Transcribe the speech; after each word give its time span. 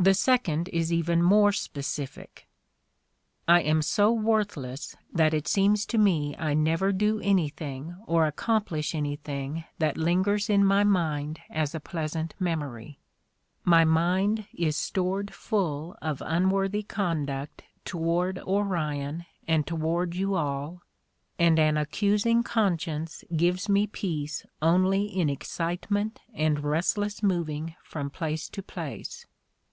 The 0.00 0.14
second 0.14 0.68
is 0.70 0.92
even 0.92 1.22
more 1.22 1.52
specific: 1.52 2.48
"I 3.46 3.60
am 3.60 3.82
so 3.82 4.10
worthless 4.10 4.96
that 5.12 5.32
it 5.32 5.46
seems 5.46 5.86
to 5.86 5.98
me 5.98 6.34
I 6.38 6.54
never 6.54 6.90
do 6.90 7.20
anything 7.20 7.94
or 8.06 8.26
accomplish 8.26 8.96
anything 8.96 9.62
that 9.78 9.96
lingers 9.96 10.50
in 10.50 10.64
my 10.64 10.82
mind 10.82 11.38
as 11.50 11.72
a 11.72 11.78
pleasant 11.78 12.34
memory. 12.40 12.98
My 13.64 13.84
mind 13.84 14.46
is 14.52 14.74
stored 14.76 15.32
full 15.32 15.94
of 16.02 16.20
unworthy 16.24 16.82
conduct 16.82 17.62
toward 17.84 18.40
Orion 18.40 19.24
and 19.46 19.64
toward 19.66 20.16
you 20.16 20.34
all, 20.34 20.82
and 21.38 21.60
an 21.60 21.76
accusing 21.76 22.42
conscience 22.42 23.22
gives 23.36 23.68
me 23.68 23.86
peace 23.86 24.44
only 24.60 25.04
in 25.04 25.28
excitement 25.30 26.18
and 26.34 26.64
restless 26.64 27.22
moving 27.22 27.76
from 27.84 28.10
place 28.10 28.48
to 28.48 28.62
place. 28.64 29.26